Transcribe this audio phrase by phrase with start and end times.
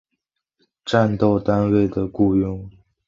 [0.83, 2.67] 战斗单位的雇用。